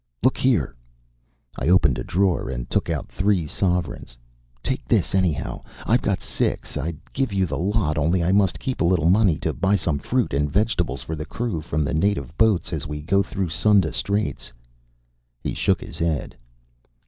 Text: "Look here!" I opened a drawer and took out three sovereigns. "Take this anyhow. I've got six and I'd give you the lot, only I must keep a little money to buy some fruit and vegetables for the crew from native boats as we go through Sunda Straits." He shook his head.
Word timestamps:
"Look 0.23 0.35
here!" 0.39 0.73
I 1.59 1.69
opened 1.69 1.99
a 1.99 2.03
drawer 2.03 2.49
and 2.49 2.67
took 2.67 2.89
out 2.89 3.07
three 3.07 3.45
sovereigns. 3.45 4.17
"Take 4.63 4.83
this 4.87 5.13
anyhow. 5.13 5.61
I've 5.85 6.01
got 6.01 6.21
six 6.21 6.75
and 6.75 6.87
I'd 6.87 7.13
give 7.13 7.31
you 7.31 7.45
the 7.45 7.59
lot, 7.59 7.99
only 7.99 8.23
I 8.23 8.31
must 8.31 8.57
keep 8.59 8.81
a 8.81 8.83
little 8.83 9.11
money 9.11 9.37
to 9.37 9.53
buy 9.53 9.75
some 9.75 9.99
fruit 9.99 10.33
and 10.33 10.49
vegetables 10.49 11.03
for 11.03 11.15
the 11.15 11.23
crew 11.25 11.61
from 11.61 11.83
native 11.83 12.35
boats 12.35 12.73
as 12.73 12.87
we 12.87 12.99
go 13.03 13.21
through 13.21 13.49
Sunda 13.49 13.93
Straits." 13.93 14.51
He 15.43 15.53
shook 15.53 15.81
his 15.81 15.99
head. 15.99 16.35